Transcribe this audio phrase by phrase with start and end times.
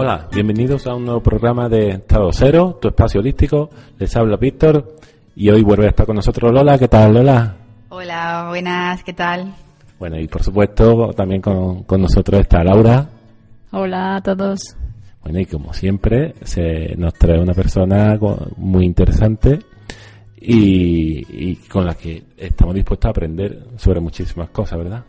[0.00, 3.68] Hola, bienvenidos a un nuevo programa de Estado Cero, tu espacio holístico.
[3.98, 4.94] Les habla Víctor
[5.34, 6.78] y hoy vuelve a estar con nosotros Lola.
[6.78, 7.56] ¿Qué tal, Lola?
[7.88, 9.52] Hola, buenas, ¿qué tal?
[9.98, 13.08] Bueno, y por supuesto también con, nosotros está Laura.
[13.72, 14.76] Hola a todos.
[15.24, 18.16] Bueno, y como siempre, se nos trae una persona
[18.56, 19.58] muy interesante
[20.40, 25.04] y, y con la que estamos dispuestos a aprender sobre muchísimas cosas, ¿verdad?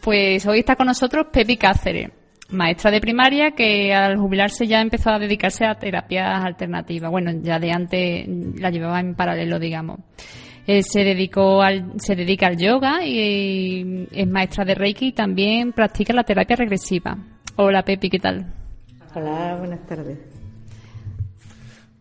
[0.00, 5.10] Pues hoy está con nosotros Pepi Cáceres maestra de primaria que al jubilarse ya empezó
[5.10, 7.10] a dedicarse a terapias alternativas.
[7.10, 8.28] Bueno, ya de antes
[8.58, 10.00] la llevaba en paralelo, digamos.
[10.66, 15.72] Eh, se dedicó al, se dedica al yoga y es maestra de Reiki y también
[15.72, 17.18] practica la terapia regresiva.
[17.56, 18.46] Hola Pepi, ¿qué tal?
[19.14, 20.33] Hola, buenas tardes.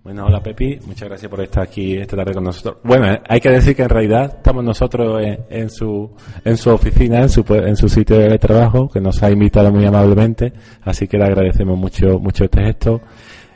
[0.03, 2.75] Bueno, hola Pepi, muchas gracias por estar aquí esta tarde con nosotros.
[2.83, 6.11] Bueno, hay que decir que en realidad estamos nosotros en, su
[6.43, 9.85] en su oficina, en su, en su sitio de trabajo, que nos ha invitado muy
[9.85, 10.51] amablemente,
[10.81, 13.01] así que le agradecemos mucho mucho este gesto.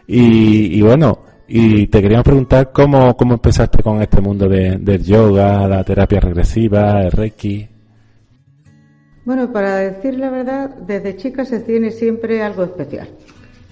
[0.07, 5.67] Y, bueno, y te queríamos preguntar cómo, cómo empezaste con este mundo de, del yoga,
[5.67, 7.67] la terapia regresiva, el reiki.
[9.25, 13.09] Bueno, para decir la verdad, desde chica se tiene siempre algo especial.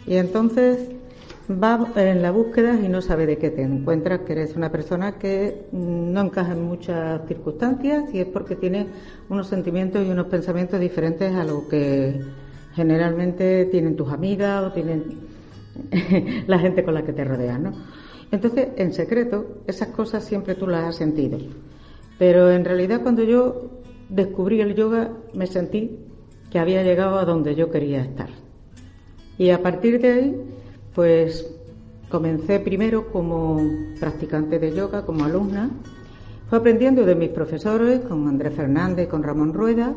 [0.06, 0.90] Y entonces
[1.50, 5.14] va en la búsqueda y no sabe de qué te encuentras, que eres una persona
[5.20, 8.88] que no encaja en muchas circunstancias y es porque tiene
[9.30, 12.20] unos sentimientos y unos pensamientos diferentes a lo que
[12.74, 15.04] generalmente tienen tus amigas o tienen
[16.48, 17.74] la gente con la que te rodeas, ¿no?
[18.32, 21.38] Entonces, en secreto, esas cosas siempre tú las has sentido.
[22.18, 26.00] Pero en realidad cuando yo descubrí el yoga me sentí
[26.50, 28.30] que había llegado a donde yo quería estar.
[29.38, 30.42] Y a partir de ahí
[30.96, 31.46] pues
[32.10, 33.62] comencé primero como
[34.00, 35.70] practicante de yoga, como alumna.
[36.50, 39.94] Fui aprendiendo de mis profesores, con Andrés Fernández con Ramón Rueda.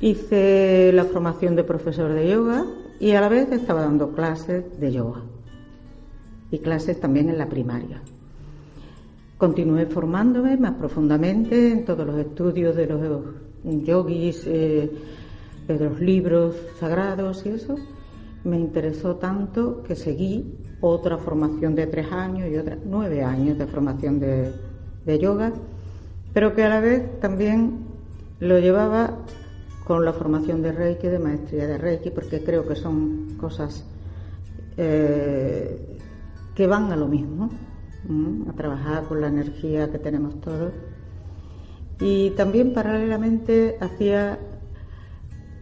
[0.00, 2.66] Hice la formación de profesor de yoga
[2.98, 5.22] y a la vez estaba dando clases de yoga
[6.50, 8.02] y clases también en la primaria.
[9.38, 13.22] Continué formándome más profundamente en todos los estudios de los
[13.84, 14.90] yogis, eh,
[15.68, 17.76] de los libros sagrados y eso
[18.46, 23.66] me interesó tanto que seguí otra formación de tres años y otra nueve años de
[23.66, 25.52] formación de, yoga,
[26.32, 27.86] pero que a la vez también
[28.38, 29.18] lo llevaba
[29.84, 33.84] con la formación de Reiki, de maestría de Reiki, porque creo que son cosas
[34.76, 35.98] eh,
[36.54, 37.50] que van a lo mismo,
[38.48, 40.72] a trabajar con la energía que tenemos todos.
[41.98, 44.38] Y también paralelamente hacía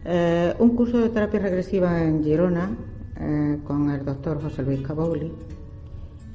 [0.05, 2.69] eh, un curso de terapia regresiva en Girona
[3.19, 5.31] eh, con el doctor José Luis Cabauli.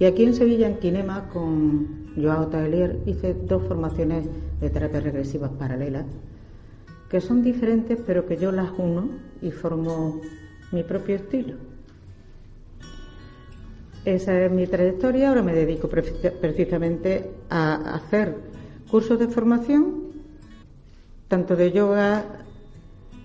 [0.01, 4.27] Y aquí en Sevilla, en Kinema, con Joao Taglier, hice dos formaciones
[4.61, 6.07] de terapia regresiva paralelas,
[7.09, 9.09] que son diferentes, pero que yo las uno
[9.41, 10.21] y formo
[10.73, 11.55] mi propio estilo.
[14.05, 15.29] Esa es mi trayectoria.
[15.29, 18.35] Ahora me dedico precisamente a hacer
[18.91, 20.13] cursos de formación,
[21.29, 22.25] tanto de yoga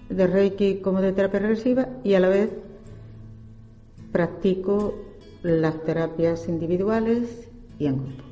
[0.10, 2.50] de Reiki como de terapia regresiva y a la vez
[4.12, 4.96] practico
[5.42, 8.24] las terapias individuales y en grupo.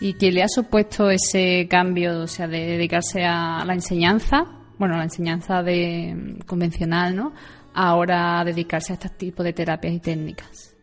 [0.00, 4.44] ¿Y qué le ha supuesto ese cambio, o sea, de dedicarse a la enseñanza,
[4.78, 7.32] bueno, la enseñanza de convencional, ¿no?
[7.72, 10.73] Ahora dedicarse a este tipo de terapias y técnicas.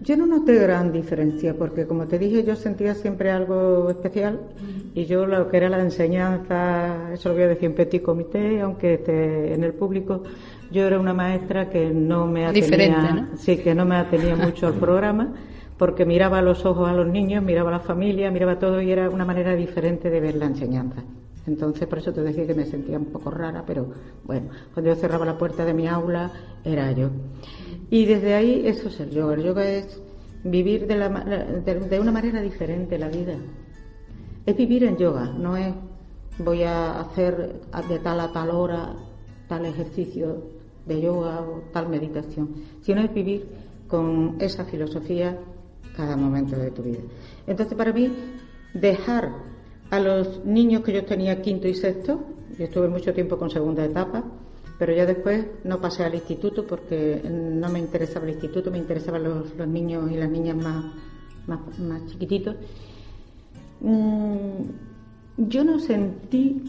[0.00, 4.40] Yo no noté gran diferencia porque, como te dije, yo sentía siempre algo especial
[4.94, 8.60] y yo lo que era la enseñanza, eso lo voy a decir en petit comité,
[8.60, 10.22] aunque esté en el público,
[10.70, 14.74] yo era una maestra que no me atenía, sí, que no me atenía mucho al
[14.74, 15.32] programa
[15.78, 18.90] porque miraba a los ojos a los niños, miraba a la familia, miraba todo y
[18.90, 21.02] era una manera diferente de ver la enseñanza.
[21.46, 23.86] Entonces, por eso te decía que me sentía un poco rara, pero
[24.24, 26.30] bueno, cuando yo cerraba la puerta de mi aula,
[26.64, 27.10] era yo.
[27.90, 29.34] Y desde ahí eso es el yoga.
[29.34, 30.00] El yoga es
[30.44, 33.36] vivir de, la, de, una manera diferente la vida.
[34.44, 35.74] Es vivir en yoga, no es
[36.38, 38.94] voy a hacer de tal a tal hora
[39.48, 40.42] tal ejercicio
[40.86, 43.46] de yoga o tal meditación, sino es vivir
[43.88, 45.38] con esa filosofía
[45.96, 47.00] cada momento de tu vida.
[47.46, 48.12] Entonces, para mí,
[48.74, 49.32] dejar
[49.90, 52.20] a los niños que yo tenía quinto y sexto,
[52.58, 54.24] yo estuve mucho tiempo con segunda etapa,
[54.78, 59.24] pero ya después no pasé al instituto porque no me interesaba el instituto, me interesaban
[59.24, 60.84] los, niños y las niñas más,
[61.78, 62.56] más, chiquititos.
[63.80, 64.62] Mm,
[65.38, 66.62] yo no sentí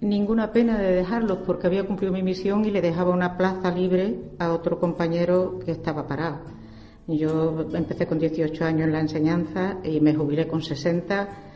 [0.00, 4.18] ninguna pena de dejarlos porque había cumplido mi misión y le dejaba una plaza libre
[4.38, 6.38] a otro compañero que estaba parado.
[7.08, 11.49] Yo empecé con 18 años en la enseñanza y me jubilé con 60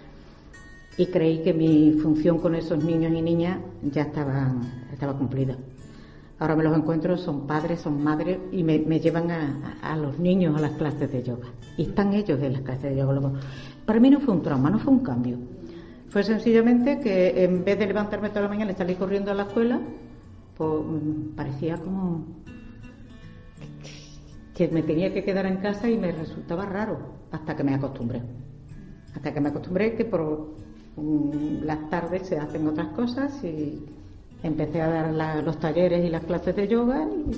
[0.96, 4.55] y creí que mi función con esos niños y niñas ya estaba,
[4.93, 5.56] estaba cumplida.
[6.38, 10.61] Ahora me los encuentro, son padres, son madres y me, llevan a, los niños a
[10.61, 11.46] las clases de yoga.
[11.76, 13.32] Y están ellos en las clases de yoga.
[13.87, 15.38] Para mí no fue un trauma, no fue un cambio.
[16.08, 19.44] Fue sencillamente que en vez de levantarme toda la mañana y salir corriendo a la
[19.44, 19.81] escuela,
[20.56, 22.25] pues mm, parecía como
[24.55, 26.99] que me tenía que quedar en casa y me resultaba raro
[27.32, 28.23] hasta que me acostumbré.
[29.14, 30.55] Hasta que me acostumbré que por
[30.96, 33.85] las tardes se hacen otras cosas y
[34.43, 37.35] empecé a dar los talleres y las clases de yoga y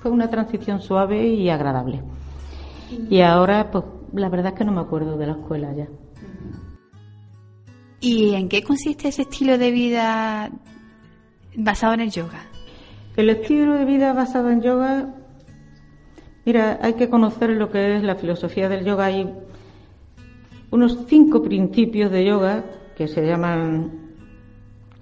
[0.00, 2.02] fue una transición suave y agradable.
[3.10, 5.88] Y ahora, pues la verdad es que no me acuerdo de la escuela ya.
[8.00, 10.50] ¿Y en qué consiste ese estilo de vida
[11.56, 12.46] basado en el yoga?
[13.16, 15.14] El estilo de vida basado en yoga,
[16.44, 19.06] mira, hay que conocer lo que es la filosofía del yoga.
[19.06, 19.34] Hay
[20.70, 22.64] unos cinco principios de yoga
[22.96, 24.06] que se llaman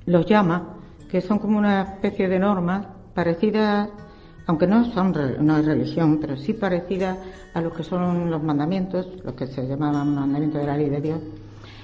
[0.06, 0.76] los llama,
[1.08, 3.88] que son como una especie de normas parecidas,
[4.46, 7.18] aunque no son no religión, pero sí parecidas
[7.54, 11.00] a lo que son los mandamientos, los que se llamaban mandamientos de la ley de
[11.00, 11.20] Dios,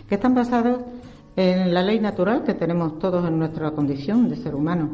[0.09, 0.81] que están basados
[1.37, 4.91] en la ley natural que tenemos todos en nuestra condición de ser humano.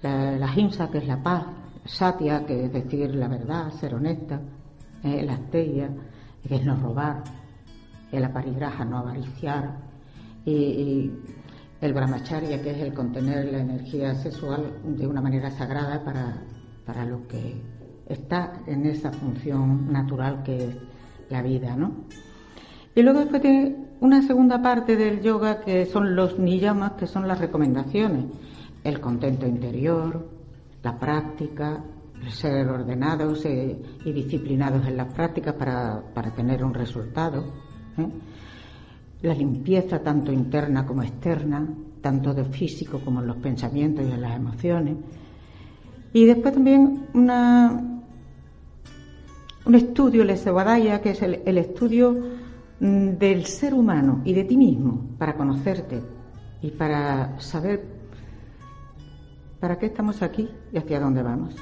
[0.00, 1.44] La, la himsa, que es la paz,
[1.84, 4.40] satya, que es decir la verdad, ser honesta,
[5.02, 5.90] eh, la astella,
[6.46, 7.24] que es no robar,
[8.12, 9.85] el aparigraja, no avariciar,
[10.46, 11.12] y,
[11.78, 16.42] el brahmacharya, que es el contener la energía sexual de una manera sagrada para,
[16.86, 17.60] para lo que
[18.08, 20.76] está en esa función natural que es
[21.28, 22.06] la vida, ¿no?
[22.94, 27.28] Y luego después tiene una segunda parte del yoga que son los niyamas, que son
[27.28, 28.24] las recomendaciones,
[28.82, 30.30] el contento interior,
[30.82, 31.84] la práctica,
[32.30, 37.44] ser ordenados eh, y disciplinados en las prácticas para, para tener un resultado.
[37.98, 38.08] ¿eh?
[39.22, 41.66] La limpieza tanto interna como externa,
[42.00, 44.96] tanto de físico como en los pensamientos y en las emociones.
[46.12, 48.02] Y después también una,
[49.64, 52.16] un estudio, el Sevadaya, que es el, el estudio
[52.80, 56.00] mm, del ser humano y de ti mismo, para conocerte
[56.62, 57.96] y para saber
[59.60, 61.56] para qué estamos aquí y hacia dónde vamos.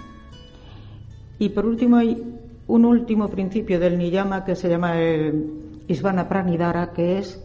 [1.39, 2.23] Y por último hay
[2.67, 7.41] un último principio del Niyama que se llama el Isvana Pranidhara, que es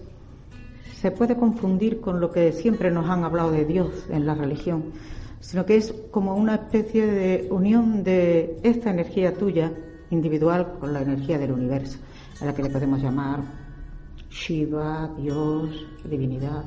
[1.00, 4.92] se puede confundir con lo que siempre nos han hablado de Dios en la religión,
[5.40, 9.72] sino que es como una especie de unión de esta energía tuya
[10.10, 12.00] individual con la energía del universo,
[12.42, 13.40] a la que le podemos llamar
[14.30, 16.66] Shiva, Dios, divinidad,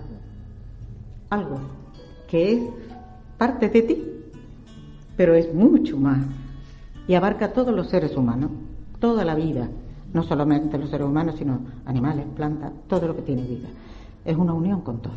[1.28, 1.60] algo
[2.26, 2.62] que es
[3.36, 4.02] parte de ti,
[5.14, 6.24] pero es mucho más
[7.06, 8.50] y abarca todos los seres humanos,
[8.98, 9.68] toda la vida,
[10.12, 13.68] no solamente los seres humanos, sino animales, plantas, todo lo que tiene vida
[14.24, 15.14] es una unión con todo.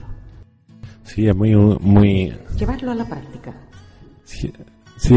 [1.04, 1.56] Sí, es muy...
[1.56, 2.34] muy...
[2.58, 3.54] Llevarlo a la práctica.
[4.24, 4.52] Sí,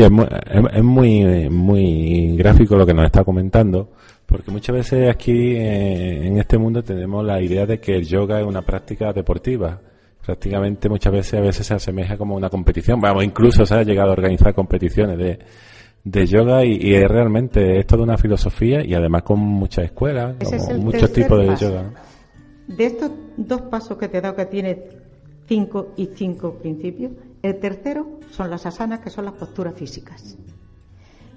[0.03, 0.27] es, muy,
[0.73, 3.93] es, muy, muy gráfico lo que nos está comentando,
[4.27, 8.41] porque muchas veces aquí eh, en este mundo tenemos la idea de que el yoga
[8.41, 9.81] es una práctica deportiva.
[10.25, 13.01] Prácticamente muchas veces a veces se asemeja como una competición.
[13.01, 15.39] Vamos, incluso se ha llegado a organizar competiciones de,
[16.05, 20.37] de yoga y, es realmente es toda una filosofía y además con muchas escuelas,
[20.79, 21.91] muchos tipos de yoga.
[22.67, 24.85] De estos dos pasos que te he dado que tiene
[25.47, 27.13] cinco y cinco principios,
[27.43, 30.37] el tercero son las asanas, que son las posturas físicas.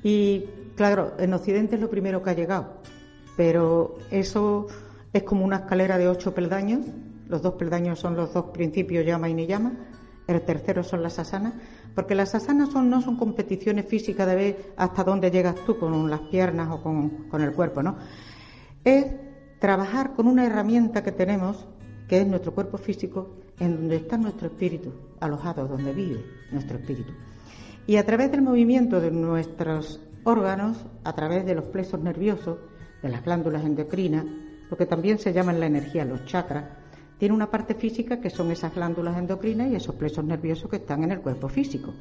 [0.04, 2.82] Y claro, en Occidente es lo primero que ha llegado,
[3.38, 4.68] pero eso
[5.14, 6.82] es como una escalera de ocho peldaños.
[7.28, 9.74] Los dos peldaños son los dos principios llama y ni llama.
[10.32, 11.54] El tercero son las asanas,
[11.94, 16.22] porque las asanas no son competiciones físicas de ver hasta dónde llegas tú con las
[16.22, 17.98] piernas o con, el cuerpo, ¿no?
[18.84, 19.06] Es
[19.60, 21.68] trabajar con una herramienta que tenemos,
[22.08, 27.12] que es nuestro cuerpo físico, en donde está nuestro espíritu, alojado, donde vive nuestro espíritu.
[27.86, 32.58] Y a través del movimiento de nuestros órganos, a través de los plexos nerviosos,
[33.02, 34.26] de las glándulas endocrinas,
[34.70, 36.81] lo que también se llama en la energía los chakras,
[37.22, 41.04] tiene una parte física que son esas glándulas endocrinas y esos plexos nerviosos que están
[41.04, 41.94] en el cuerpo físico.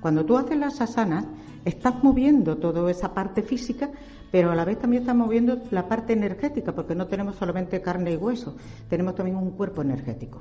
[0.00, 1.24] Cuando tú haces las asanas,
[1.64, 3.90] estás moviendo toda esa parte física,
[4.30, 8.12] pero a la vez también estás moviendo la parte energética, porque no tenemos solamente carne
[8.12, 8.54] y hueso,
[8.88, 10.40] tenemos también un cuerpo energético.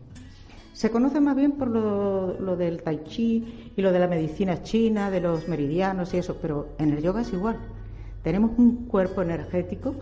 [0.71, 5.09] Se conoce más bien por lo, del tai chi y lo de la medicina china,
[5.09, 7.57] de los meridianos y eso, pero en el yoga es igual.
[8.21, 9.95] Tenemos un cuerpo energético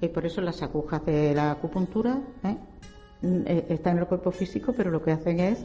[0.00, 2.56] y por eso las agujas de la acupuntura ¿eh?
[3.24, 5.64] Eh, están en el cuerpo físico, pero lo que hacen es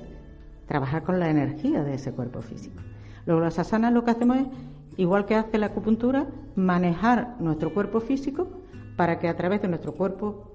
[0.66, 2.82] trabajar con la energía de ese cuerpo físico.
[3.26, 4.48] Luego las asanas lo que hacemos es,
[4.98, 8.48] igual que hace la acupuntura, manejar nuestro cuerpo físico
[8.96, 10.54] para que a través de nuestro cuerpo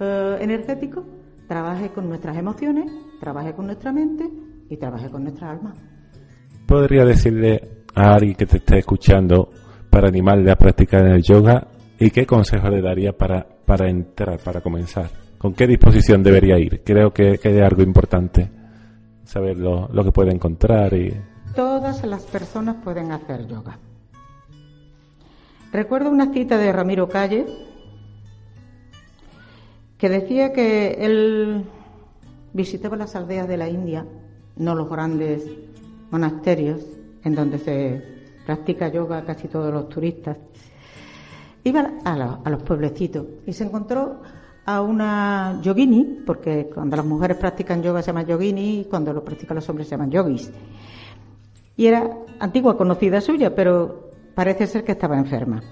[0.00, 1.04] eh, energético
[1.48, 4.30] trabaje con nuestras emociones, trabaje con nuestra mente
[4.68, 5.74] y trabaje con nuestra alma.
[6.66, 9.50] ¿Podría decirle a alguien que te esté escuchando
[9.90, 11.68] para animarle a practicar el yoga
[11.98, 15.10] y qué consejo le daría para, para entrar, para comenzar?
[15.44, 16.80] ¿Con qué disposición debería ir?
[16.82, 18.50] Creo que, que es algo importante
[19.24, 21.14] saber lo, que puede encontrar y
[21.54, 23.78] Todas las personas pueden hacer yoga.
[25.70, 27.44] Recuerdo una cita de Ramiro Calle
[29.98, 31.66] que decía que él
[32.54, 34.06] visitaba las aldeas de la India,
[34.56, 35.46] no los grandes
[36.10, 36.80] monasterios
[37.22, 38.02] en donde se
[38.46, 40.38] practica yoga casi todos los turistas.
[41.64, 44.22] Iba a, los pueblecitos y se encontró
[44.66, 49.24] a una yogini, porque cuando las mujeres practican yoga se llama yogini y cuando lo
[49.24, 50.50] practican los hombres se llaman yogis.
[51.76, 55.62] Y era antigua conocida suya, pero parece ser que estaba enferma.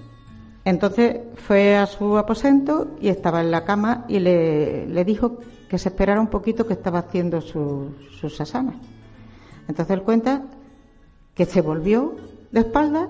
[0.65, 5.89] Entonces fue a su aposento y estaba en la cama y le, dijo que se
[5.89, 8.75] esperara un poquito que estaba haciendo sus asanas.
[9.67, 10.43] Entonces él cuenta
[11.33, 12.15] que se volvió
[12.51, 13.09] de espalda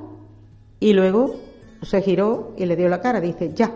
[0.80, 1.36] y luego
[1.82, 3.20] se giró y le dio la cara.
[3.20, 3.72] Dice, ya.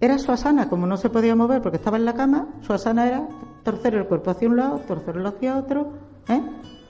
[0.00, 3.06] Era su asana, como no se podía mover porque estaba en la cama, su asana
[3.06, 3.26] era
[3.62, 5.92] torcer el cuerpo hacia un lado, torcerlo hacia otro,
[6.28, 6.42] ¿eh?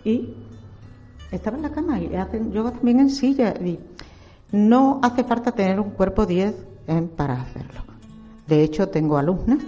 [0.05, 0.35] y
[1.31, 3.55] estaba en la cama y hacen yoga también en silla.
[3.61, 3.79] Y
[4.53, 6.55] no hace falta tener un cuerpo 10
[7.17, 7.83] para hacerlo.
[8.47, 9.59] De hecho, tengo alumnas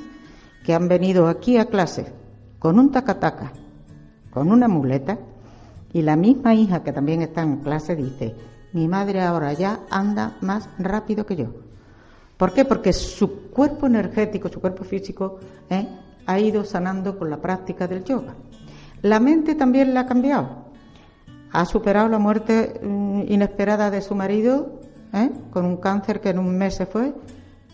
[0.65, 2.13] que han venido aquí a clase
[2.59, 3.53] con un tacataca,
[4.31, 5.19] con una muleta,
[5.93, 8.35] y la misma hija que también está en clase dice,
[8.73, 11.68] mi madre ahora ya anda más rápido que yo.
[12.39, 12.65] ¿Por qué?
[12.65, 15.87] Porque su cuerpo energético, su cuerpo físico, ¿eh?
[16.25, 18.35] ha ido sanando con la práctica del yoga.
[19.03, 20.69] La mente también la ha cambiado
[21.53, 24.81] ha superado la muerte mm, inesperada de su marido,
[25.13, 25.31] ¿eh?
[25.51, 27.15] con un cáncer que en un mes se fue,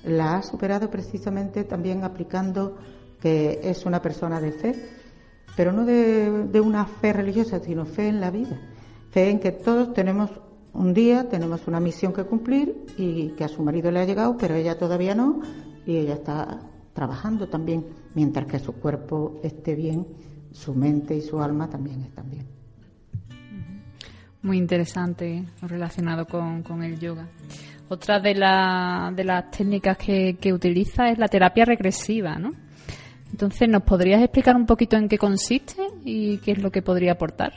[0.04, 2.76] la ha superado precisamente también aplicando
[3.20, 4.74] que es una persona de fe,
[5.56, 8.60] pero no de, de una fe religiosa, sino fe en la vida,
[9.10, 10.30] fe en que todos tenemos
[10.74, 14.36] un día, tenemos una misión que cumplir y que a su marido le ha llegado,
[14.36, 15.40] pero ella todavía no,
[15.86, 16.60] y ella está
[16.92, 20.06] trabajando también, mientras que su cuerpo esté bien,
[20.52, 22.54] su mente y su alma también están bien
[24.44, 27.26] muy interesante relacionado con, el yoga.
[27.88, 32.52] Otra de, de las técnicas que, utiliza es la terapia regresiva, ¿no?
[33.30, 37.12] Entonces, ¿nos podrías explicar un poquito en qué consiste y qué es lo que podría
[37.12, 37.52] aportar?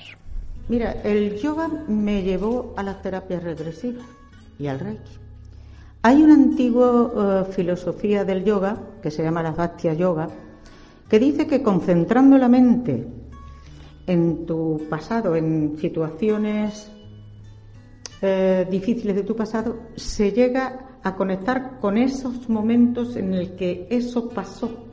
[0.70, 4.06] Mira, el yoga me llevó a las terapias regresivas
[4.60, 5.14] y al reiki.
[6.02, 10.28] Hay una antigua eh, filosofía del yoga que se llama la Bhakti Yoga
[11.10, 13.08] que dice que concentrando la mente
[14.06, 16.92] en tu pasado, en situaciones
[18.22, 23.88] eh, difíciles de tu pasado, se llega a conectar con esos momentos en el que
[23.90, 24.88] eso pasó.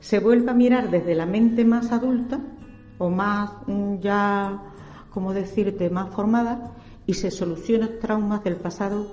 [0.00, 2.40] Se vuelve a mirar desde la mente más adulta
[2.98, 4.62] o más mm, ya,
[5.16, 6.72] como decirte, más formada
[7.06, 9.06] y se solucionan traumas del pasado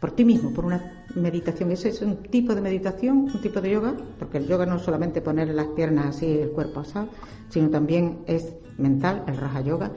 [0.00, 1.70] por ti mismo, por una meditación.
[1.70, 4.82] Ese es un tipo de meditación, un tipo de yoga, porque el yoga no es
[4.82, 7.08] solamente poner las piernas así, el cuerpo asado,
[7.48, 9.92] sino también es mental, el raja yoga.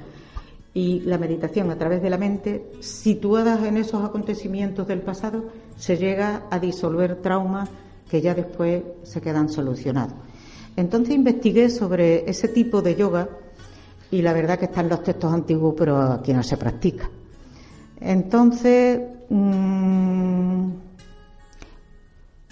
[0.74, 5.98] Y la meditación a través de la mente, situadas en esos acontecimientos del pasado, se
[5.98, 7.70] llega a disolver traumas
[8.10, 10.16] que ya después se quedan solucionados.
[10.78, 13.41] Entonces investigué sobre ese tipo de yoga
[14.12, 17.10] y la verdad que están los textos antiguos, pero aquí no se practica.
[18.00, 19.00] Entonces
[19.34, 20.72] Mm,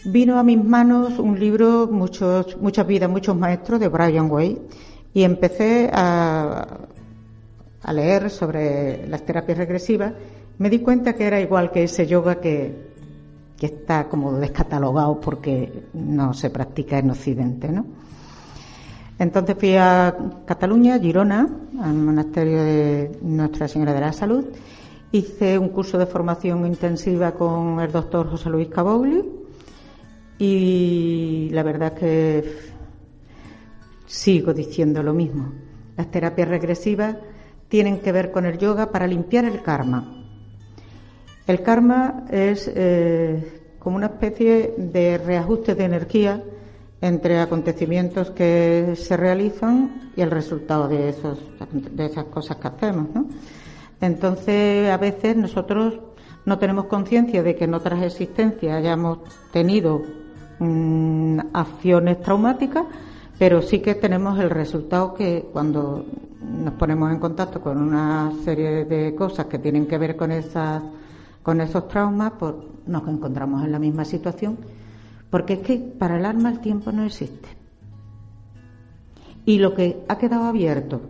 [0.06, 4.58] vino a mis manos un libro, muchos, muchas vidas, muchos maestros de Brian Way,
[5.14, 6.66] y empecé a,
[7.82, 10.14] a leer sobre las terapias regresivas.
[10.58, 12.94] Me di cuenta que era igual que ese yoga que,
[13.58, 17.86] que está como descatalogado porque no se practica en Occidente, ¿no?
[19.20, 21.48] Entonces fui a Cataluña, Girona,
[21.82, 24.46] al monasterio de Nuestra Señora de la Salud,
[25.12, 29.26] Hice un curso de formación intensiva con el doctor José Luis Cabogli
[30.38, 32.44] y la verdad es que
[34.06, 35.52] sigo diciendo lo mismo.
[35.98, 37.16] Las terapias regresivas
[37.70, 40.28] tienen que ver con el yoga para limpiar el karma.
[41.48, 46.44] El karma es eh, como una especie de reajuste de energía
[47.02, 51.40] entre acontecimientos que se realizan y el resultado de, esos,
[51.72, 53.08] de esas cosas que hacemos.
[54.02, 56.00] Entonces, a veces nosotros
[56.46, 59.20] no tenemos conciencia de que en otras existencias hayamos
[59.52, 60.02] tenido
[60.60, 62.86] mm, acciones traumáticas,
[63.38, 66.06] pero sí que tenemos el resultado que cuando
[66.42, 70.82] nos ponemos en contacto con una serie de cosas que tienen que ver con esas
[71.44, 72.54] con esos traumas, pues
[72.86, 74.58] nos encontramos en la misma situación,
[75.30, 77.50] porque es que para el alma el tiempo no existe.
[79.46, 81.02] Y lo que ha quedado abierto,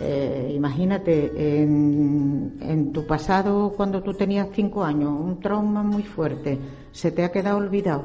[0.00, 6.58] eh, imagínate, en, en, tu pasado, cuando tú tenías cinco años, un trauma muy fuerte,
[6.92, 8.04] se te ha quedado olvidado,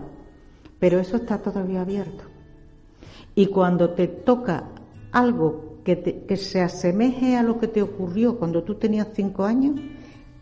[0.80, 2.24] pero eso está todavía abierto.
[3.36, 4.70] Y cuando te toca
[5.12, 9.80] algo que, que se asemeje a lo que te ocurrió cuando tú tenías cinco años,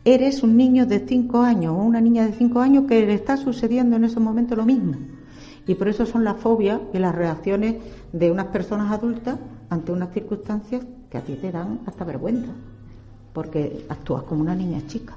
[0.07, 3.35] eres un niño de cinco años o una niña de cinco años que le está
[3.35, 4.95] sucediendo en ese momento lo mismo.
[5.67, 7.75] Y por eso son las fobias y las reacciones
[8.13, 9.37] de unas personas adultas
[9.69, 12.53] ante unas circunstancias que a ti te dan hasta vergüenza,
[13.33, 15.13] porque actúas como una niña chica.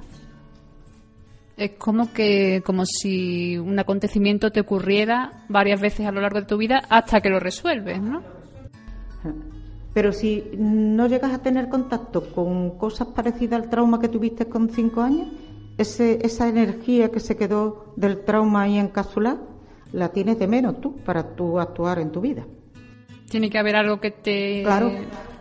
[1.55, 6.47] Es como que, como si un acontecimiento te ocurriera varias veces a lo largo de
[6.47, 8.21] tu vida hasta que lo resuelves, ¿no?
[9.93, 14.69] Pero si no llegas a tener contacto con cosas parecidas al trauma que tuviste con
[14.69, 15.27] cinco años,
[15.77, 19.41] ese, esa energía que se quedó del trauma ahí encapsulada,
[19.91, 22.45] la tienes de menos tú para tú actuar en tu vida.
[23.29, 24.63] Tiene que haber algo que te.
[24.63, 24.91] Claro,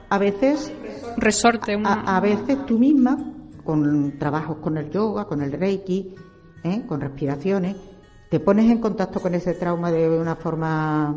[0.08, 0.72] a veces.
[1.16, 1.78] Resorte.
[1.84, 3.18] A, veces tú misma,
[3.64, 6.14] con trabajos con el yoga, con el reiki,
[6.64, 6.82] ¿eh?
[6.86, 7.76] con respiraciones,
[8.28, 11.16] te pones en contacto con ese trauma de una forma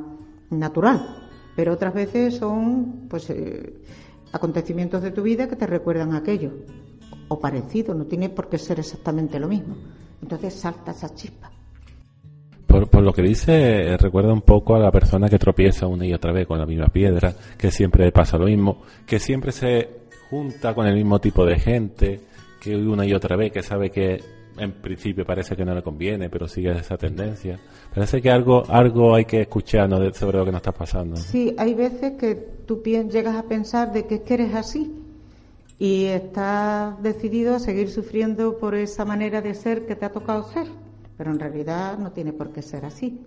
[0.49, 1.22] natural
[1.55, 3.73] pero otras veces son pues eh,
[4.31, 6.51] acontecimientos de tu vida que te recuerdan aquello
[7.27, 9.75] o parecido, no tiene por qué ser exactamente lo mismo.
[10.21, 11.51] Entonces salta esa chispa.
[12.65, 16.13] Por, lo que dice, eh, recuerda un poco a la persona que tropieza una y
[16.13, 19.89] otra vez con la misma piedra, que siempre pasa lo mismo, que siempre se
[20.29, 22.21] junta con el mismo tipo de gente,
[22.59, 24.23] que una y otra vez, que sabe que
[24.57, 27.59] en principio parece que no le conviene, pero sigue esa tendencia.
[27.93, 31.15] Parece que algo, algo hay que escuchar sobre lo que nos está pasando.
[31.15, 32.35] Sí, hay veces que
[32.65, 34.91] tú llegas a pensar de que, es que eres así
[35.79, 40.43] y estás decidido a seguir sufriendo por esa manera de ser que te ha tocado
[40.51, 40.67] ser,
[41.17, 43.21] pero en realidad no tiene por qué ser así.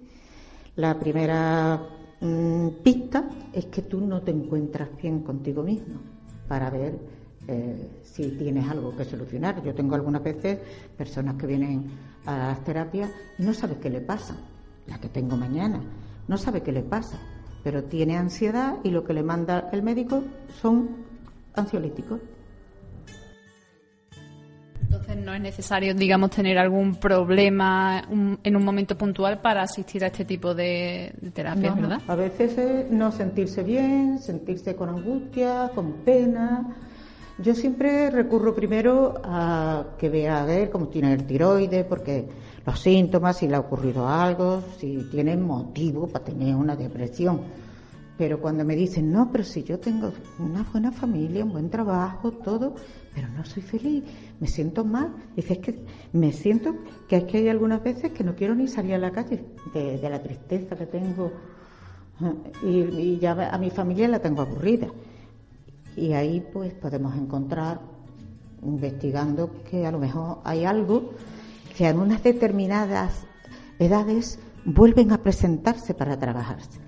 [0.77, 1.83] La primera
[2.21, 6.01] mm, pista es que tú no te encuentras bien contigo mismo
[6.49, 7.16] para ver
[7.49, 9.63] eh, si tienes algo que solucionar.
[9.63, 10.59] Yo tengo algunas veces
[10.97, 11.91] personas que vienen
[12.25, 14.37] a las terapias y no sabe qué le pasa.
[14.87, 15.81] La que tengo mañana
[16.29, 17.19] no sabe qué le pasa,
[17.63, 20.25] pero tiene ansiedad y lo que le manda el médico
[20.61, 21.05] son
[21.55, 22.21] ansiolíticos.
[24.83, 30.09] Entonces no es necesario, digamos, tener algún problema en un momento puntual para asistir a
[30.09, 32.01] este tipo de, terapia, ¿verdad?
[32.07, 36.77] A veces es no sentirse bien, sentirse con angustia, con pena,
[37.39, 42.27] yo siempre recurro primero a que vea a ver cómo tiene el tiroides, porque
[42.65, 47.43] los síntomas, si le ha ocurrido algo, si tiene motivo para tener una depresión.
[48.17, 52.33] Pero cuando me dicen, no, pero si yo tengo una buena familia, un buen trabajo,
[52.33, 52.75] todo,
[53.15, 54.05] pero no soy feliz,
[54.41, 55.13] me siento mal.
[55.37, 56.75] Dice, es que me siento
[57.07, 59.45] que es que hay algunas veces que no quiero ni salir a la calle
[59.75, 61.31] de, la tristeza que tengo.
[62.65, 64.89] Y, y ya a mi familia la tengo aburrida.
[65.97, 67.81] Y ahí pues podemos encontrar,
[68.63, 71.11] investigando, que a lo mejor hay algo
[71.77, 73.27] que en unas determinadas
[73.79, 76.81] edades vuelven a presentarse para trabajarse.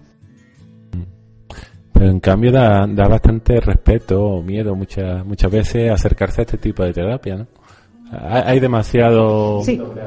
[1.92, 6.58] Pero en cambio da, da bastante respeto o miedo muchas muchas veces acercarse a este
[6.58, 7.46] tipo de terapia, ¿no?
[8.10, 9.60] Hay, demasiado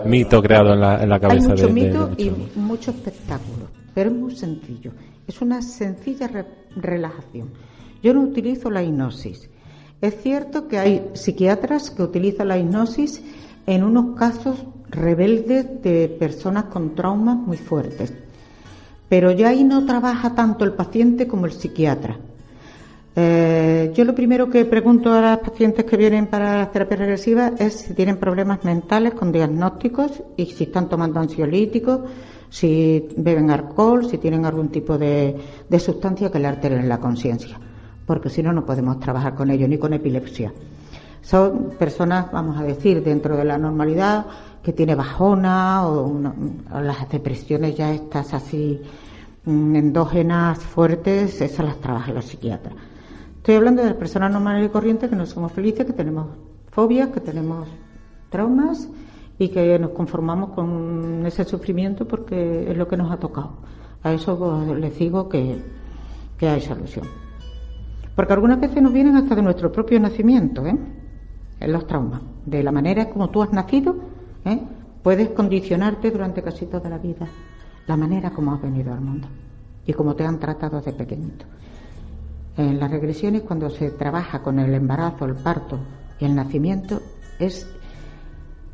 [0.06, 4.10] mito creado en la, en la cabeza hay mucho de, mito y mucho espectáculo, pero
[4.10, 4.92] es muy sencillo.
[5.28, 6.28] Es una sencilla
[6.76, 7.50] relajación.
[8.02, 9.50] Yo no utilizo la hipnosis.
[10.02, 13.22] Es cierto que hay psiquiatras que utilizan la hipnosis
[13.68, 18.12] en unos casos rebeldes de personas con traumas muy fuertes.
[19.08, 22.18] Pero ya ahí no trabaja tanto el paciente como el psiquiatra.
[23.16, 27.52] Eh, yo lo primero que pregunto a las pacientes que vienen para la terapia regresiva
[27.60, 32.00] es si tienen problemas mentales con diagnósticos y si están tomando ansiolíticos,
[32.50, 35.36] si beben alcohol, si tienen algún tipo de,
[35.70, 37.60] de sustancia que le alteren la conciencia
[38.12, 40.52] porque si no, no podemos trabajar con ellos, ni con epilepsia.
[41.22, 44.26] Son personas, vamos a decir, dentro de la normalidad,
[44.62, 46.12] que tiene bajona o,
[46.82, 48.82] las depresiones ya estas así
[49.46, 52.76] mm, endógenas fuertes, esas las trabajan los psiquiatras.
[53.38, 56.28] Estoy hablando de las personas normales y corrientes que no somos felices, que tenemos
[56.70, 57.70] fobias, que tenemos
[58.30, 58.90] traumas
[59.40, 63.52] y que nos conformamos con ese sufrimiento porque es lo que nos ha tocado.
[64.04, 65.62] A eso pues, les digo que,
[66.38, 67.31] que hay solución.
[68.22, 70.78] Porque algunas veces nos vienen hasta de nuestro propio nacimiento, ¿eh?
[71.60, 72.22] En los traumas.
[72.46, 73.96] De la manera como tú has nacido,
[74.46, 74.60] ¿eh?
[75.02, 77.26] puedes condicionarte durante casi toda la vida
[77.88, 79.28] la manera como has venido al mundo
[79.88, 81.46] y cómo te han tratado desde pequeñito.
[82.58, 85.80] En las regresiones, cuando se trabaja con el embarazo, el parto
[86.20, 87.02] y el nacimiento,
[87.40, 87.68] es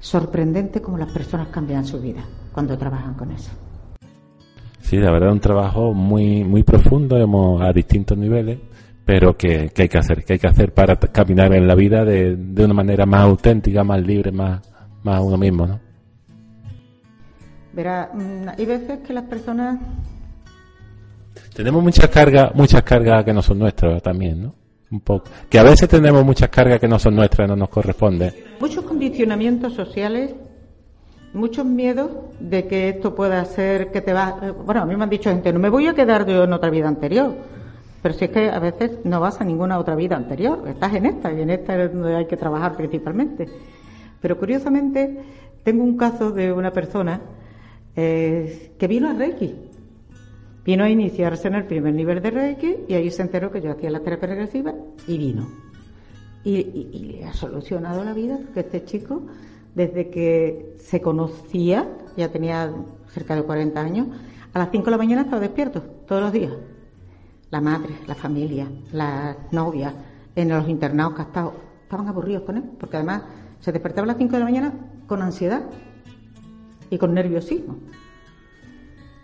[0.02, 3.52] sorprendente cómo las personas cambian su vida cuando trabajan con eso.
[4.82, 7.16] Sí, la verdad un trabajo muy muy profundo
[7.62, 8.60] a distintos niveles,
[9.08, 12.36] pero que, hay que hacer, que hay que hacer para caminar en la vida de,
[12.36, 14.62] de una manera más auténtica, más libre, más,
[15.02, 15.80] más uno mismo, ¿no?
[17.72, 19.80] Verá, mm, hay veces que las personas
[21.56, 24.56] tenemos muchas cargas, muchas cargas que no son nuestras también, ¿no?
[24.92, 25.30] Un poco.
[25.50, 28.34] Que a veces tenemos muchas cargas que no son nuestras, no nos corresponde.
[28.60, 30.36] Muchos condicionamientos sociales,
[31.34, 34.54] muchos miedos de que esto pueda ser que te va.
[34.66, 36.70] Bueno, a mí me han dicho gente, no me voy a quedar yo en otra
[36.70, 37.36] vida anterior.
[38.02, 41.06] Pero si es que a veces no vas a ninguna otra vida anterior, estás en
[41.08, 43.48] esta y en esta es donde hay que trabajar principalmente.
[44.22, 45.24] Pero curiosamente,
[45.64, 47.22] tengo un caso de una persona
[47.96, 49.68] eh, que vino a Reiki
[50.68, 53.72] Vino a iniciarse en el primer nivel de Reiki y ahí se enteró que yo
[53.72, 54.74] hacía la terapia regresiva
[55.08, 55.48] y vino.
[56.44, 56.64] Y,
[57.20, 59.22] le ha solucionado la vida porque este chico,
[59.74, 62.70] desde que se conocía, ya tenía
[63.14, 64.08] cerca de 40 años,
[64.54, 66.52] a las 5 de la mañana estaba despierto todos los días.
[67.50, 69.94] La madre, la familia, las novias,
[70.36, 73.24] en los internados que estaban aburridos con él, porque además
[73.60, 74.74] se despertaba a las 5 de la mañana
[75.08, 75.64] con ansiedad
[76.90, 77.78] y con nerviosismo.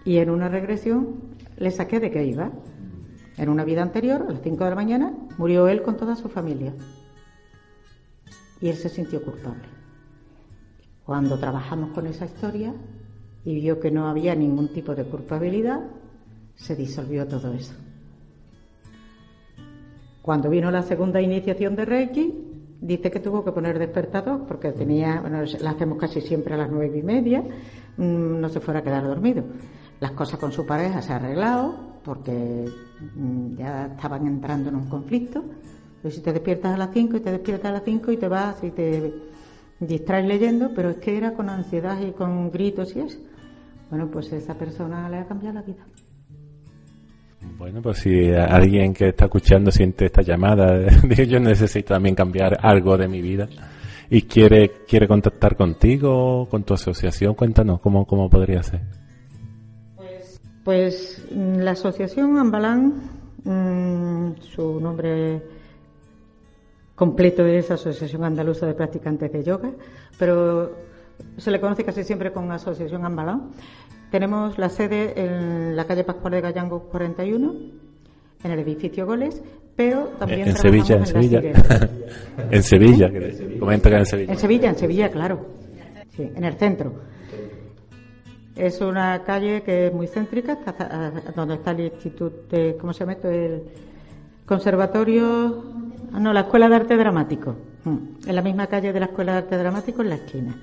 [0.05, 2.51] Y en una regresión le saqué de qué iba.
[3.37, 6.29] En una vida anterior, a las 5 de la mañana, murió él con toda su
[6.29, 6.73] familia.
[8.59, 9.63] Y él se sintió culpable.
[11.05, 12.73] Cuando trabajamos con esa historia
[13.43, 15.81] y vio que no había ningún tipo de culpabilidad,
[16.55, 17.73] se disolvió todo eso.
[20.23, 22.33] Cuando vino la segunda iniciación de Reiki,
[22.81, 26.71] dice que tuvo que poner despertador porque tenía, bueno, la hacemos casi siempre a las
[26.71, 27.41] nueve y media,
[27.97, 29.43] mm, no se fuera a quedar dormido
[30.03, 32.65] las cosas con su pareja se han arreglado porque
[33.15, 35.41] mm, ya estaban entrando en un conflicto.
[36.01, 38.27] Pero si te despiertas a las 5 y te despiertas a las 5 y te
[38.27, 39.13] vas y te
[39.79, 43.19] distraes leyendo, pero es que era con ansiedad y con gritos y eso.
[43.89, 45.85] Bueno, pues esa persona le ha cambiado la vida.
[47.57, 50.87] Bueno, pues si alguien que está escuchando siente esta llamada,
[51.27, 53.47] yo necesito también cambiar algo de mi vida
[54.09, 58.81] y quiere quiere contactar contigo, con tu asociación, cuéntanos cómo, cómo podría ser.
[60.63, 62.93] Pues mm, la asociación Ambalán,
[63.43, 65.41] mm, su nombre
[66.95, 69.71] completo es Asociación Andaluza de Practicantes de Yoga,
[70.17, 70.71] pero
[71.37, 73.51] se le conoce casi siempre con Asociación Ambalán.
[74.13, 77.55] Tenemos la sede en la calle Pascual de Gallango 41,
[78.43, 79.41] en el edificio Goles,
[79.75, 81.41] pero también en Sevilla, en, Sevilla.
[82.51, 83.09] en Sevilla,
[83.59, 84.31] comenta que en Sevilla.
[84.33, 85.47] En Sevilla, en Sevilla, claro.
[86.15, 86.93] Sí, en el centro.
[88.55, 90.59] Es una calle que es muy céntrica,
[91.35, 93.31] donde está el instituto, ¿cómo se llama esto?
[93.31, 93.63] El
[94.45, 95.63] conservatorio,
[96.13, 97.97] ah, no, la Escuela de Arte Dramático, mm,
[98.27, 100.55] en la misma calle de la Escuela de Arte Dramático, en la esquina.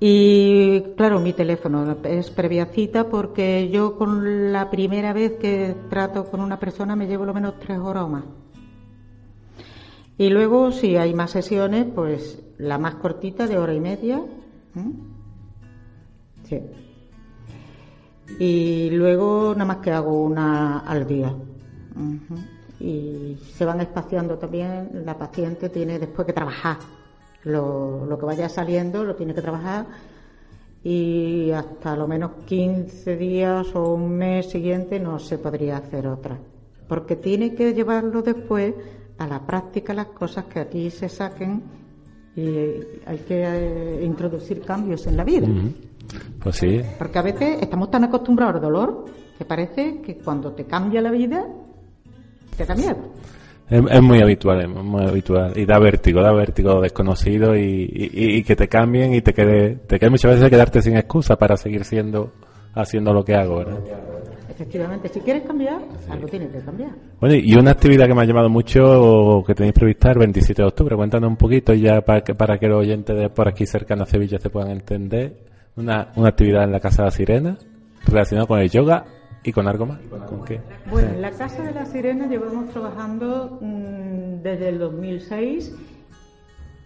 [0.00, 6.24] Y claro, mi teléfono es previa cita porque yo con la primera vez que trato
[6.30, 8.24] con una persona me llevo lo menos tres horas o más.
[10.16, 14.22] Y luego, si hay más sesiones, pues la más cortita de hora y media.
[16.44, 16.60] Sí
[18.38, 21.34] y luego nada más que hago una al día.
[22.78, 26.78] Y se van espaciando también, la paciente tiene después que trabajar.
[27.44, 29.86] Lo, lo que vaya saliendo lo tiene que trabajar
[30.82, 36.38] y hasta lo menos 15 días o un mes siguiente no se podría hacer otra.
[36.88, 38.74] Porque tiene que llevarlo después
[39.18, 41.62] a la práctica las cosas que aquí se saquen
[42.34, 42.46] y
[43.04, 45.46] hay que eh, introducir cambios en la vida.
[46.42, 46.80] Pues sí.
[46.98, 49.04] Porque a veces estamos tan acostumbrados al dolor
[49.36, 51.46] que parece que cuando te cambia la vida,
[52.56, 53.12] te da miedo.
[53.70, 55.52] Es, muy habitual, es muy habitual.
[55.56, 60.10] Y da vértigo, da vértigo desconocido y, que te cambien y te quede, te quede
[60.10, 62.32] muchas veces quedarte sin excusa para seguir siendo,
[62.74, 63.78] haciendo lo que hago, ¿verdad?
[64.48, 65.80] Efectivamente, si quieres cambiar,
[66.10, 66.90] algo tienes que cambiar.
[67.20, 70.68] Bueno, y una actividad que me ha llamado mucho, que tenéis prevista el 27 de
[70.68, 73.94] octubre, cuéntanos un poquito ya para que, para que los oyentes de por aquí cerca
[73.94, 75.34] de Sevilla se puedan entender
[75.76, 77.56] una, una actividad en la Casa de la Sirena
[78.06, 79.04] relacionada con el yoga
[79.42, 79.98] ¿Y con algo más?
[80.28, 80.60] ¿Con qué?
[80.90, 85.74] Bueno, en la Casa de la Sirena llevamos trabajando mm, desde el 2006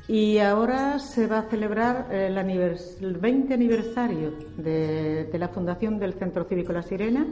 [0.06, 5.98] y ahora se va a celebrar el, anivers- el 20 aniversario de, de la fundación
[5.98, 7.26] del Centro Cívico La Sirena.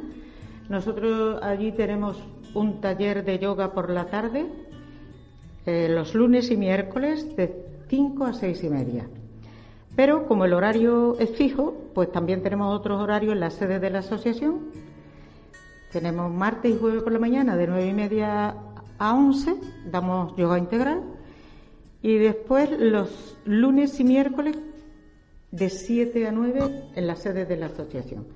[0.69, 2.21] Nosotros allí tenemos
[2.55, 4.47] un taller de yoga por la tarde,
[5.67, 7.55] eh, los lunes y miércoles de
[7.89, 9.07] 5 a 6 y media.
[9.95, 13.91] Pero como el horario es fijo, pues también tenemos otros horarios en la sede de
[13.91, 14.61] la asociación.
[15.93, 18.57] Tenemos martes y jueves por la mañana de 9 y media
[18.99, 19.57] a 11,
[19.91, 21.03] damos yoga integral.
[22.01, 24.57] Y después los lunes y miércoles
[25.51, 28.27] de 7 a 9 en la sede de la asociación.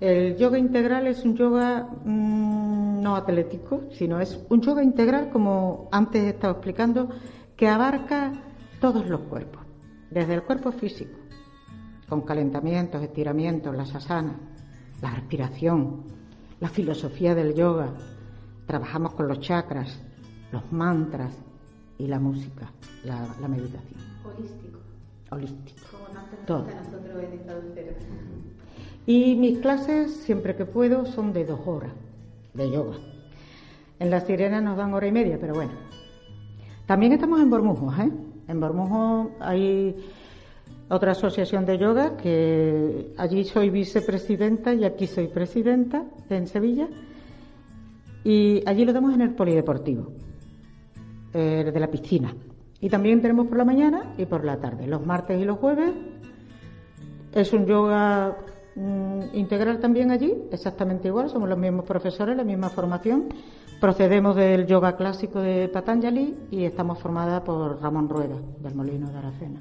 [0.00, 5.88] El yoga integral es un yoga mm, no atlético, sino es un yoga integral, como
[5.92, 7.08] antes he estado explicando,
[7.56, 8.32] que abarca
[8.80, 9.62] todos los cuerpos,
[10.10, 11.16] desde el cuerpo físico,
[12.08, 14.34] con calentamientos, estiramientos, las asanas,
[15.00, 16.21] la respiración,
[16.62, 17.88] la filosofía del yoga.
[18.66, 20.00] Trabajamos con los chakras,
[20.52, 21.34] los mantras
[21.98, 22.70] y la música,
[23.04, 24.00] la, la meditación.
[24.24, 24.78] Holístico.
[25.32, 25.80] Holístico.
[25.90, 26.68] Como nos Todo.
[26.68, 27.42] a nosotros en.
[29.06, 31.90] Y mis clases, siempre que puedo, son de dos horas
[32.54, 32.96] de yoga.
[33.98, 35.72] En la Sirena nos dan hora y media, pero bueno.
[36.86, 38.12] También estamos en Bormujos, ¿eh?
[38.46, 39.96] En Bormujos hay
[40.92, 46.86] otra asociación de yoga que allí soy vicepresidenta y aquí soy presidenta en Sevilla.
[48.24, 50.12] Y allí lo damos en el polideportivo,
[51.32, 52.36] eh, de la piscina.
[52.78, 55.92] Y también tenemos por la mañana y por la tarde, los martes y los jueves
[57.32, 58.36] es un yoga
[58.76, 63.28] mm, integral también allí, exactamente igual, somos los mismos profesores, la misma formación.
[63.80, 69.18] Procedemos del yoga clásico de Patanjali y estamos formadas por Ramón Rueda, del Molino de
[69.18, 69.58] Aracena.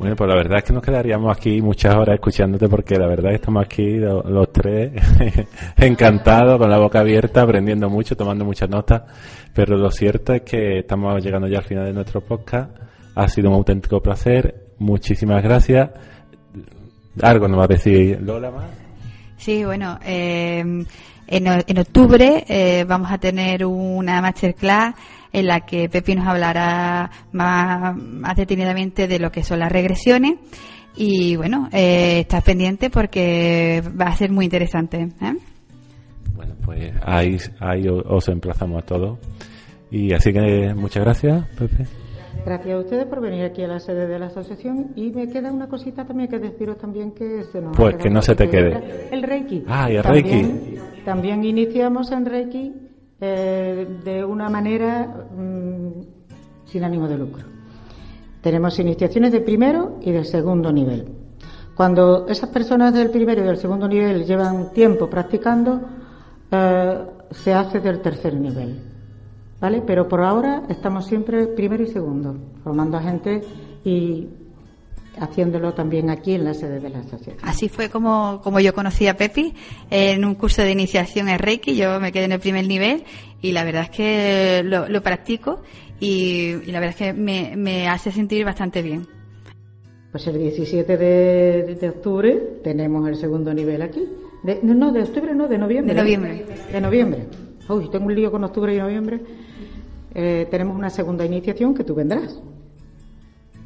[0.00, 3.26] Bueno, pues la verdad es que nos quedaríamos aquí muchas horas escuchándote porque la verdad
[3.26, 4.92] es que estamos aquí lo- los, tres
[5.76, 9.02] encantados, con la boca abierta, aprendiendo mucho, tomando muchas notas.
[9.54, 12.70] Pero lo cierto es que estamos llegando ya al final de nuestro podcast.
[13.14, 14.68] Ha sido un auténtico placer.
[14.78, 15.90] Muchísimas gracias.
[17.20, 18.64] Algo nos va a decir Lola más.
[19.36, 20.86] Sí, bueno, eh, en,
[21.46, 24.94] en octubre eh, vamos a tener una masterclass
[25.32, 30.34] en la que Pepi nos hablará más, más detenidamente de lo que son las regresiones.
[30.96, 35.08] Y bueno, eh, estás pendiente porque va a ser muy interesante.
[35.22, 35.34] ¿eh?
[36.34, 39.18] Bueno, pues ahí, ahí os emplazamos a todos.
[39.90, 41.86] Y así que muchas gracias, Pepe.
[42.44, 45.52] Gracias a ustedes por venir aquí a la sede de la asociación y me queda
[45.52, 49.08] una cosita también que deciros también que se nos Pues que no se te quede.
[49.10, 49.64] El Reiki.
[49.68, 50.24] Ah, y el También-
[50.64, 51.02] Reiki.
[51.04, 52.72] También iniciamos en Reiki
[53.20, 55.06] eh, de una manera
[55.36, 55.88] mm,
[56.64, 57.44] sin ánimo de lucro.
[58.40, 61.08] Tenemos iniciaciones de primero y de segundo nivel.
[61.74, 65.80] Cuando esas personas del primero y del segundo nivel llevan tiempo practicando,
[66.50, 66.98] eh,
[67.30, 68.80] se hace del tercer nivel.
[69.60, 69.82] ¿Vale?
[69.86, 73.42] Pero por ahora estamos siempre primero y segundo, formando a gente
[73.84, 74.26] y
[75.18, 77.36] haciéndolo también aquí en la sede de la asociación.
[77.42, 79.54] Así fue como, como yo conocí a Pepi
[79.90, 81.74] en un curso de iniciación en Reiki.
[81.76, 83.04] Yo me quedé en el primer nivel
[83.42, 85.60] y la verdad es que lo, lo practico
[85.98, 89.06] y, y la verdad es que me, me hace sentir bastante bien.
[90.12, 94.02] Pues el 17 de, de octubre tenemos el segundo nivel aquí.
[94.42, 95.94] De- no, no, de octubre no, de noviembre.
[95.94, 96.44] De noviembre.
[96.72, 97.26] De noviembre.
[97.68, 99.20] Uy, tengo un lío con octubre y noviembre.
[100.12, 102.40] Eh, tenemos una segunda iniciación que tú vendrás.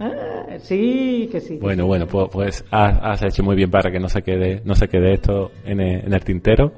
[0.01, 1.59] Ah, sí, que sí.
[1.61, 4.75] Bueno, bueno, pues, pues has, has hecho muy bien para que no se quede, no
[4.75, 6.73] se quede esto en el, en el tintero.